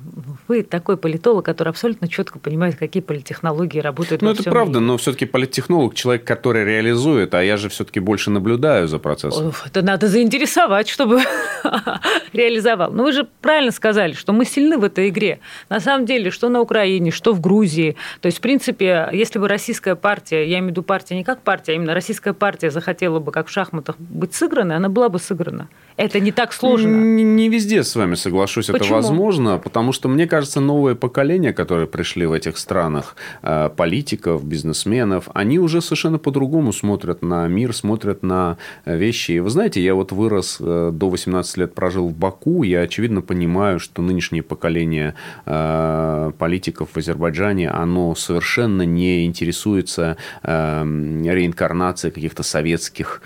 [0.48, 4.87] вы такой политолог, который абсолютно четко понимает, какие политехнологии работают Ну, это правда, мире.
[4.87, 9.52] но все-таки политехнолог человек, который реализует, а я же все-таки больше наблюдаю за процессом.
[9.64, 11.22] Это надо заинтересовать, чтобы
[12.33, 12.92] реализовал.
[12.92, 15.40] Но вы же правильно сказали, что мы сильны в этой игре.
[15.68, 17.96] На самом деле, что на Украине, что в Грузии.
[18.20, 21.72] То есть, в принципе, если бы российская партия, я имею виду партия не как партия,
[21.72, 25.68] а именно российская партия захотела бы, как в шахматах, быть сыгранной, она была бы сыграна.
[25.96, 26.88] Это не так сложно.
[26.88, 28.85] Не, не везде с вами соглашусь, Почему?
[28.85, 34.44] это возможно, потому что, мне кажется, новое поколение, которые пришли в этих странах, э, политиков,
[34.44, 39.33] бизнесменов, они уже совершенно по-другому смотрят на мир, смотрят на вещи.
[39.33, 43.20] И вы знаете, я вот вырос э, до 18 лет, прожил в Баку, я очевидно
[43.20, 45.14] понимаю, что нынешнее поколение
[45.46, 53.22] э, политиков в Азербайджане, оно совершенно не интересуется реинкарнацией каких-то советских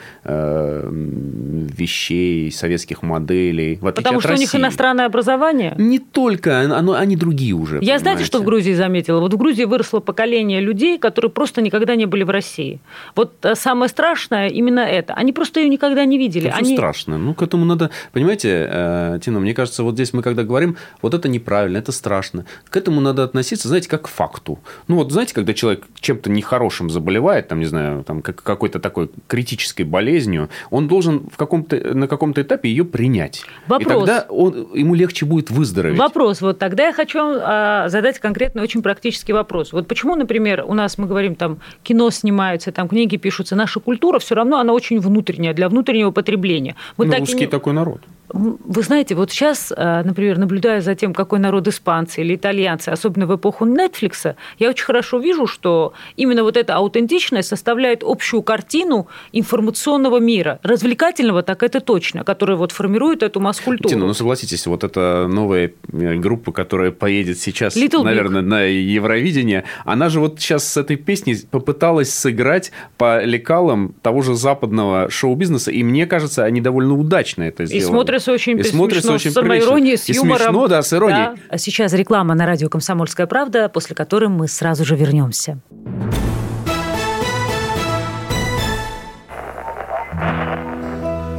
[1.79, 3.77] вещей, советских моделей.
[3.77, 4.45] В Потому что России.
[4.45, 5.75] у них иностранное образование?
[5.79, 7.77] Не только, оно, они другие уже.
[7.77, 8.03] Я понимаете?
[8.03, 9.21] знаете, что в Грузии заметила?
[9.21, 12.81] Вот в Грузии выросло поколение людей, которые просто никогда не были в России.
[13.15, 15.15] Вот э, самое страшное именно это.
[15.15, 16.49] Они просто ее никогда не видели.
[16.49, 16.75] Это они...
[16.75, 17.19] страшно.
[17.19, 17.91] Ну, к этому надо...
[18.13, 22.45] Понимаете, э, Тина, мне кажется, вот здесь мы когда говорим, вот это неправильно, это страшно.
[22.69, 24.59] К этому надо относиться, знаете, как к факту.
[24.89, 29.85] Ну, вот знаете, когда человек чем-то нехорошим заболевает, там, не знаю, там, какой-то такой критической
[29.85, 33.45] болезнью, он должен в каком-то, на каком-то этапе ее принять.
[33.67, 34.05] Вопрос.
[34.05, 35.99] И тогда он, ему легче будет выздороветь.
[35.99, 36.41] Вопрос.
[36.41, 39.73] Вот тогда я хочу а, задать конкретный, очень практический вопрос.
[39.73, 44.19] Вот почему, например, у нас мы говорим, там, кино снимается, там, книги пишутся, наша культура
[44.19, 46.75] все равно, она очень внутренняя, для внутреннего потребления.
[46.97, 47.47] Мы ну, так русский не...
[47.47, 48.01] такой народ.
[48.31, 53.27] Вы знаете, вот сейчас, а, например, наблюдая за тем, какой народ испанцы или итальянцы, особенно
[53.27, 59.09] в эпоху Netflix, я очень хорошо вижу, что именно вот эта аутентичность составляет общую картину
[59.33, 60.59] информационного мира.
[60.63, 63.89] Развлекательного так это точно, который вот формирует эту масс-культуру.
[63.89, 68.47] Тина, ну согласитесь, вот эта новая э, группа, которая поедет сейчас, Little наверное, Big.
[68.47, 74.35] на Евровидение, она же вот сейчас с этой песней попыталась сыграть по лекалам того же
[74.35, 77.83] западного шоу-бизнеса, и мне кажется, они довольно удачно это сделали.
[77.83, 77.87] И
[78.21, 80.39] смотрятся очень, и смотрятся смешно, очень с иронией, с и юмором.
[80.39, 81.19] смешно, да, с иронией.
[81.19, 81.35] Да.
[81.51, 85.59] А сейчас реклама на радио «Комсомольская правда», после которой мы сразу же вернемся.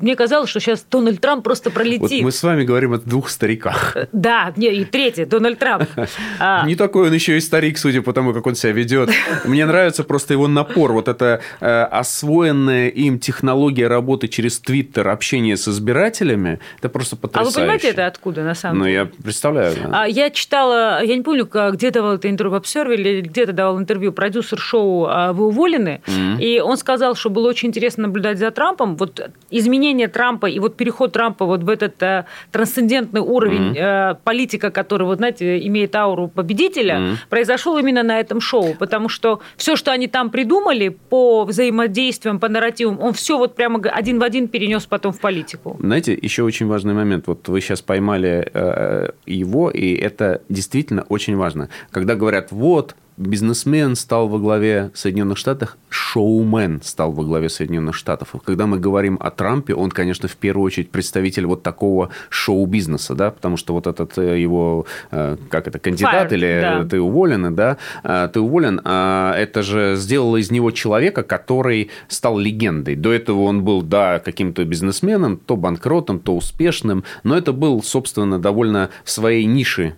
[0.00, 2.00] мне казалось, что сейчас Дональд Трамп просто пролетит.
[2.00, 3.96] Вот мы с вами говорим о двух стариках.
[4.12, 5.88] Да, и третий, Дональд Трамп.
[6.66, 9.10] Не такой он еще и старик, судя по тому, как он себя ведет.
[9.44, 15.56] Мне нравится просто его напор, вот эта э, освоенная им технология работы через Твиттер, общение
[15.56, 17.48] с избирателями, это просто потрясающе.
[17.48, 18.98] А вы понимаете, это откуда, на самом ну, деле?
[18.98, 19.74] Ну, я представляю.
[19.74, 20.02] Да.
[20.02, 23.78] А, я читала, я не помню, где давал это интервью в Обсерве или где-то давал
[23.78, 26.40] интервью продюсер шоу а, «Вы уволены», mm-hmm.
[26.40, 28.96] и он сказал, что было очень интересно наблюдать за Трампом.
[28.96, 33.80] Вот изменение Трампа и вот переход Трампа вот в этот а, трансцендентный уровень mm-hmm.
[33.80, 37.16] а, политика, который, вот знаете, имеет ауру победителя, mm-hmm.
[37.28, 40.51] произошел именно на этом шоу, потому что все, что они там придумали
[40.90, 45.76] по взаимодействиям, по нарративам, он все вот прямо один в один перенес потом в политику.
[45.80, 47.26] Знаете, еще очень важный момент.
[47.26, 51.68] Вот вы сейчас поймали э, его, и это действительно очень важно.
[51.90, 58.34] Когда говорят, вот, бизнесмен стал во главе Соединенных Штатов, шоумен стал во главе Соединенных Штатов.
[58.34, 63.14] И когда мы говорим о Трампе, он, конечно, в первую очередь представитель вот такого шоу-бизнеса,
[63.14, 66.84] да, потому что вот этот э, его, э, как это, кандидат Fire, или да.
[66.84, 72.38] ты уволен, да, э, ты уволен, а это же сделало из него человека, который стал
[72.38, 72.96] легендой.
[72.96, 78.38] До этого он был, да, каким-то бизнесменом, то банкротом, то успешным, но это был, собственно,
[78.38, 79.96] довольно в своей нише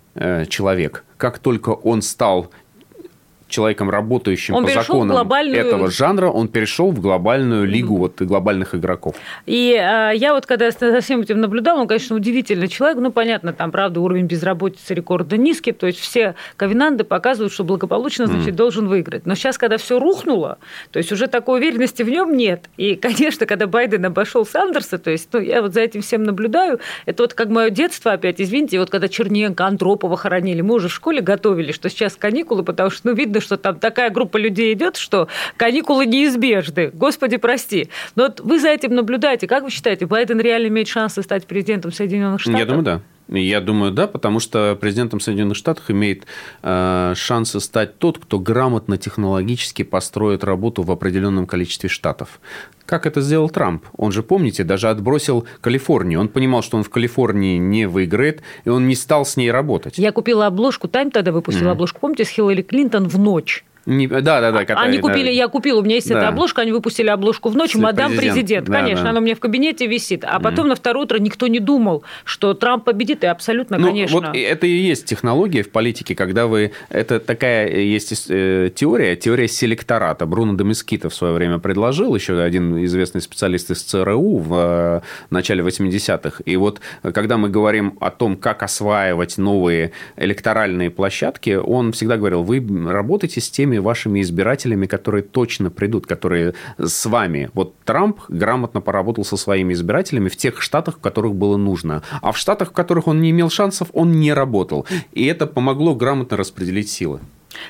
[0.48, 1.04] человек.
[1.16, 2.50] Как только он стал
[3.54, 5.60] человеком, работающим он по законам глобальную...
[5.60, 7.98] этого жанра, он перешел в глобальную лигу mm-hmm.
[7.98, 9.14] вот, глобальных игроков.
[9.46, 12.98] И а, я вот когда за всем этим наблюдала, он, конечно, удивительный человек.
[12.98, 18.26] Ну, понятно, там, правда, уровень безработицы рекордно низкий, то есть все ковенанды показывают, что благополучно,
[18.26, 18.56] значит, mm-hmm.
[18.56, 19.26] должен выиграть.
[19.26, 20.58] Но сейчас, когда все рухнуло,
[20.90, 22.68] то есть уже такой уверенности в нем нет.
[22.76, 26.80] И, конечно, когда Байден обошел Сандерса, то есть, ну, я вот за этим всем наблюдаю,
[27.06, 30.92] это вот как мое детство опять, извините, вот когда Черненко, Андропова хоронили, мы уже в
[30.92, 34.96] школе готовили, что сейчас каникулы, потому что, ну, видно, что там такая группа людей идет,
[34.96, 36.90] что каникулы неизбежны.
[36.92, 37.90] Господи, прости.
[38.16, 39.46] Но вот вы за этим наблюдаете.
[39.46, 42.58] Как вы считаете, Байден реально имеет шансы стать президентом Соединенных Штатов?
[42.58, 43.00] Я думаю, да.
[43.28, 46.26] Я думаю, да, потому что президентом Соединенных Штатов имеет
[46.62, 52.40] э, шансы стать тот, кто грамотно технологически построит работу в определенном количестве штатов.
[52.84, 53.86] Как это сделал Трамп?
[53.96, 56.20] Он же, помните, даже отбросил Калифорнию.
[56.20, 59.96] Он понимал, что он в Калифорнии не выиграет, и он не стал с ней работать.
[59.96, 61.72] Я купила обложку, Тайм тогда выпустила mm-hmm.
[61.72, 63.64] обложку, помните, с Хиллари Клинтон в ночь.
[63.86, 64.60] Не, да, да, да.
[64.60, 65.30] Которые, они купили, да.
[65.30, 66.18] я купила, у меня есть да.
[66.18, 68.68] эта обложка, они выпустили обложку в ночь, мадам президент, президент.
[68.68, 69.10] Да, конечно, да.
[69.10, 70.24] она у меня в кабинете висит.
[70.24, 70.68] А потом mm.
[70.70, 74.20] на второе утро никто не думал, что Трамп победит, и абсолютно, ну, конечно.
[74.20, 76.72] Вот это и есть технология в политике, когда вы...
[76.88, 80.26] Это такая есть э, теория, теория селектората.
[80.26, 85.62] Бруно Демискита в свое время предложил, еще один известный специалист из ЦРУ в э, начале
[85.62, 86.42] 80-х.
[86.44, 92.42] И вот когда мы говорим о том, как осваивать новые электоральные площадки, он всегда говорил,
[92.42, 97.50] вы работаете с теми вашими избирателями, которые точно придут, которые с вами.
[97.54, 102.02] Вот Трамп грамотно поработал со своими избирателями в тех штатах, в которых было нужно.
[102.22, 104.86] А в штатах, в которых он не имел шансов, он не работал.
[105.12, 107.20] И это помогло грамотно распределить силы.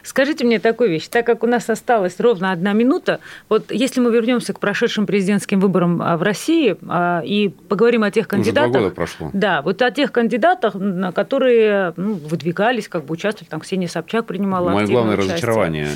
[0.02, 4.10] Скажите мне такую вещь, так как у нас осталась ровно одна минута, вот если мы
[4.12, 8.72] вернемся к прошедшим президентским выборам а, в России а, и поговорим о тех кандидатах, Уже
[8.72, 9.30] два года прошло.
[9.32, 10.74] да, вот о тех кандидатах,
[11.14, 15.32] которые ну, выдвигались, как бы участвовали, там Ксения Собчак принимала Мое главное участие.
[15.34, 15.88] разочарование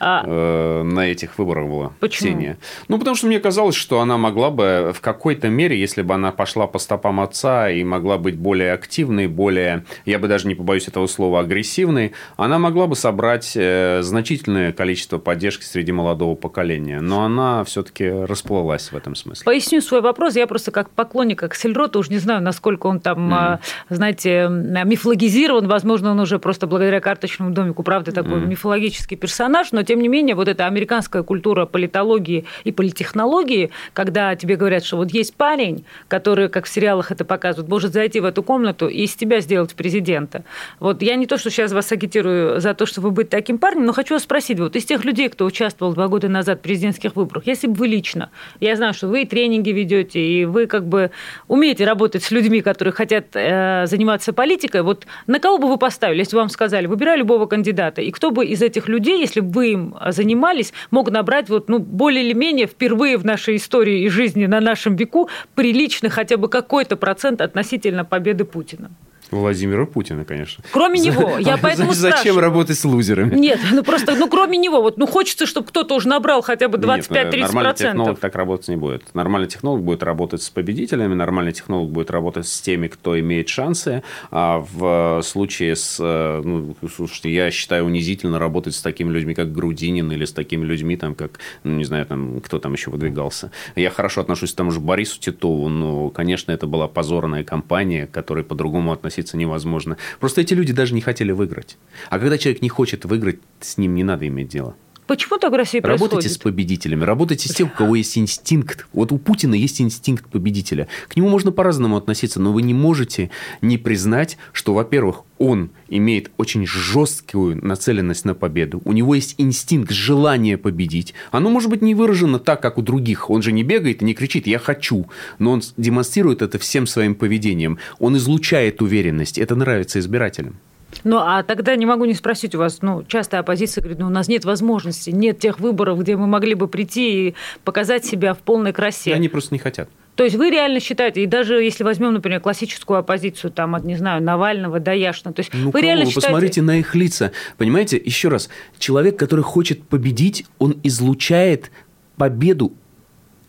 [0.00, 0.24] а...
[0.26, 1.92] э, на этих выборах была.
[2.00, 2.30] Почему?
[2.30, 2.58] Ксения.
[2.88, 6.32] Ну, потому что мне казалось, что она могла бы в какой-то мере, если бы она
[6.32, 10.88] пошла по стопам отца и могла быть более активной, более, я бы даже не побоюсь
[10.88, 17.00] этого слова, агрессивной, она могла бы собрать э, значительное количество поддержки среди молодого поколения.
[17.00, 19.44] Но она все-таки расплылась в этом смысле.
[19.44, 20.36] Поясню свой вопрос.
[20.36, 23.58] Я просто как поклонник Аксельрота уж не знаю, насколько он там, mm.
[23.90, 25.68] знаете, мифологизирован.
[25.68, 28.46] Возможно, он уже просто благодаря карточному домику, правда, такой mm.
[28.46, 34.56] мифологический персонаж, но тем не менее, вот эта американская культура политологии и политехнологии, когда тебе
[34.56, 38.42] говорят, что вот есть парень, который, как в сериалах это показывают, может зайти в эту
[38.42, 40.44] комнату и из тебя сделать президента.
[40.80, 43.92] Вот я не то, что сейчас вас агитирую за то, чтобы быть таким парнем, но
[43.92, 47.46] хочу вас спросить, вот из тех людей, кто участвовал два года назад в президентских выборах,
[47.46, 48.30] если бы вы лично,
[48.60, 51.10] я знаю, что вы и тренинги ведете, и вы как бы
[51.48, 56.18] умеете работать с людьми, которые хотят э, заниматься политикой, вот на кого бы вы поставили,
[56.18, 59.50] если бы вам сказали, выбирай любого кандидата, и кто бы из этих людей, если бы
[59.50, 64.08] вы им занимались, мог набрать вот, ну, более или менее впервые в нашей истории и
[64.08, 68.90] жизни на нашем веку приличный хотя бы какой-то процент относительно победы Путина.
[69.34, 70.64] Владимира Путина, конечно.
[70.70, 72.40] Кроме него, я поэтому Зачем спрашиваю.
[72.40, 73.34] работать с лузерами?
[73.34, 76.78] Нет, ну просто, ну кроме него, вот, ну хочется, чтобы кто-то уже набрал хотя бы
[76.78, 77.40] 25-30%.
[77.40, 79.14] Нормальный технолог так работать не будет.
[79.14, 84.02] Нормальный технолог будет работать с победителями, нормальный технолог будет работать с теми, кто имеет шансы.
[84.30, 89.52] А в случае с, э, ну, слушайте, я считаю унизительно работать с такими людьми, как
[89.52, 93.50] Грудинин, или с такими людьми, там, как, ну, не знаю, там, кто там еще выдвигался.
[93.76, 98.10] Я хорошо отношусь к тому же Борису Титову, но, конечно, это была позорная кампания, к
[98.10, 99.96] которой по-другому относиться относиться невозможно.
[100.20, 101.76] Просто эти люди даже не хотели выиграть.
[102.10, 104.74] А когда человек не хочет выиграть, с ним не надо иметь дело.
[105.06, 106.32] Почему так в России Работайте происходит?
[106.32, 108.86] с победителями, работайте с тем, у кого есть инстинкт.
[108.94, 110.88] Вот у Путина есть инстинкт победителя.
[111.08, 113.30] К нему можно по-разному относиться, но вы не можете
[113.60, 118.80] не признать, что, во-первых, он имеет очень жесткую нацеленность на победу.
[118.84, 121.12] У него есть инстинкт, желание победить.
[121.32, 123.28] Оно может быть не выражено так, как у других.
[123.28, 125.06] Он же не бегает и не кричит «я хочу»,
[125.38, 127.78] но он демонстрирует это всем своим поведением.
[127.98, 129.36] Он излучает уверенность.
[129.36, 130.56] Это нравится избирателям.
[131.02, 134.10] Ну, а тогда не могу не спросить у вас, ну, часто оппозиция говорит, ну, у
[134.10, 137.34] нас нет возможности, нет тех выборов, где мы могли бы прийти и
[137.64, 139.10] показать себя в полной красе.
[139.10, 139.88] И они просто не хотят.
[140.16, 143.96] То есть вы реально считаете, и даже если возьмем, например, классическую оппозицию, там, от, не
[143.96, 145.82] знаю, Навального до Яшина, то есть ну, вы кого?
[145.82, 146.28] реально вы считаете...
[146.28, 147.32] посмотрите на их лица.
[147.56, 151.72] Понимаете, еще раз, человек, который хочет победить, он излучает
[152.16, 152.72] победу,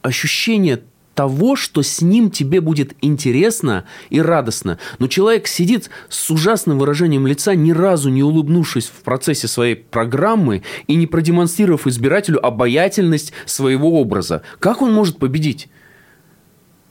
[0.01, 0.81] ощущение
[1.15, 4.77] того, что с ним тебе будет интересно и радостно.
[4.99, 10.61] Но человек сидит с ужасным выражением лица, ни разу не улыбнувшись в процессе своей программы
[10.87, 14.43] и не продемонстрировав избирателю обаятельность своего образа.
[14.59, 15.69] Как он может победить?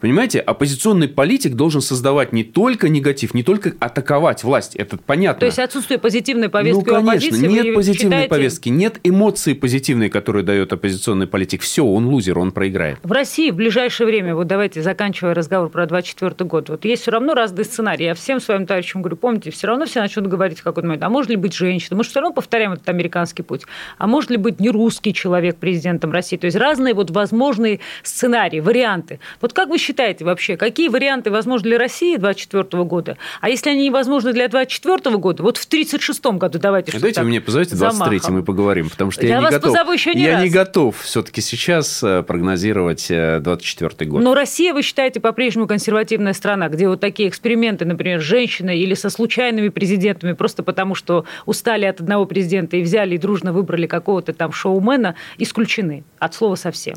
[0.04, 4.76] Понимаете, оппозиционный политик должен создавать не только негатив, не только атаковать власть.
[4.76, 5.40] Это понятно.
[5.40, 8.28] То есть отсутствие позитивной повестки ну, у конечно, оппозиции, нет позитивной считаете...
[8.28, 11.62] повестки, нет эмоции позитивной, которую дает оппозиционный политик.
[11.62, 12.98] Все, он лузер, он проиграет.
[13.02, 17.10] В России в ближайшее время, вот давайте заканчивая разговор про 24 год, вот есть все
[17.10, 18.04] равно разные сценарии.
[18.04, 21.08] Я всем своим товарищам говорю, помните, все равно все начнут говорить в какой-то момент, а
[21.08, 21.96] может ли быть женщина?
[21.96, 23.62] Мы же все равно повторяем этот американский путь.
[23.96, 26.36] А может ли быть не русский человек президентом России?
[26.36, 29.18] То есть разные вот возможные сценарии, варианты.
[29.40, 29.93] Вот как вы считаете
[30.24, 33.16] вообще, какие варианты возможны для России 2024 года?
[33.40, 37.26] А если они невозможны для 2024 года, вот в 1936 году давайте что Давайте вы
[37.28, 39.92] мне позовите 23 мы поговорим, потому что я, я не готов.
[39.92, 40.44] еще не я раз.
[40.44, 44.22] не готов все-таки сейчас э, прогнозировать 24 год.
[44.22, 48.94] Но Россия, вы считаете, по-прежнему консервативная страна, где вот такие эксперименты, например, с женщиной или
[48.94, 53.86] со случайными президентами, просто потому что устали от одного президента и взяли и дружно выбрали
[53.86, 56.96] какого-то там шоумена, исключены от слова совсем.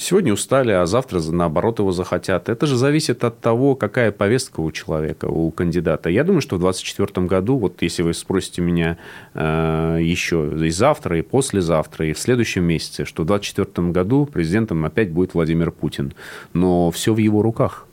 [0.00, 2.48] Сегодня устали, а завтра, наоборот, его захотят.
[2.48, 6.08] Это же зависит от того, какая повестка у человека, у кандидата.
[6.08, 8.96] Я думаю, что в 2024 году, вот если вы спросите меня
[9.34, 14.86] э, еще и завтра, и послезавтра, и в следующем месяце, что в 2024 году президентом
[14.86, 16.14] опять будет Владимир Путин.
[16.54, 17.86] Но все в его руках.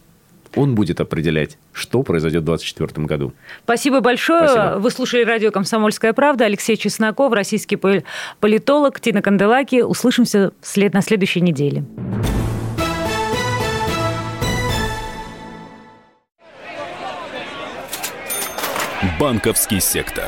[0.56, 3.34] Он будет определять, что произойдет в 2024 году.
[3.64, 4.48] Спасибо большое.
[4.48, 4.80] Спасибо.
[4.80, 6.45] Вы слушали радио «Комсомольская правда».
[6.45, 7.78] Алексей Чесноков, российский
[8.39, 9.82] политолог, Тина Канделаки.
[9.82, 11.84] Услышимся вслед на следующей неделе.
[19.20, 20.26] Банковский сектор.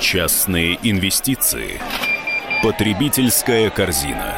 [0.00, 1.80] Частные инвестиции.
[2.62, 4.34] Потребительская корзина.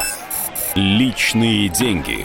[0.75, 2.25] Личные деньги.